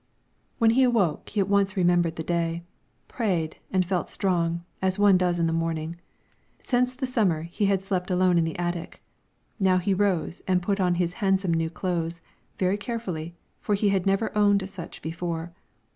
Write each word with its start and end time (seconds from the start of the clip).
When 0.57 0.71
he 0.71 0.81
awoke 0.81 1.29
he 1.29 1.39
at 1.41 1.47
once 1.47 1.77
remembered 1.77 2.15
the 2.15 2.23
day, 2.23 2.63
prayed, 3.07 3.57
and 3.71 3.85
felt 3.85 4.09
strong, 4.09 4.63
as 4.81 4.97
one 4.97 5.15
does 5.15 5.37
in 5.37 5.45
the 5.45 5.53
morning. 5.53 5.95
Since 6.59 6.95
the 6.95 7.05
summer, 7.05 7.43
he 7.43 7.67
had 7.67 7.83
slept 7.83 8.09
alone 8.09 8.39
in 8.39 8.43
the 8.43 8.57
attic; 8.57 9.03
now 9.59 9.77
he 9.77 9.93
rose, 9.93 10.41
and 10.47 10.59
put 10.63 10.79
on 10.79 10.95
his 10.95 11.13
handsome 11.21 11.53
new 11.53 11.69
clothes, 11.69 12.19
very 12.57 12.77
carefully, 12.77 13.35
for 13.59 13.75
he 13.75 13.89
had 13.89 14.07
never 14.07 14.35
owned 14.35 14.67
such 14.67 15.03
before. 15.03 15.53